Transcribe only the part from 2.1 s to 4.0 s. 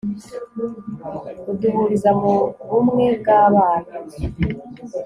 mu bumwe, bw'abana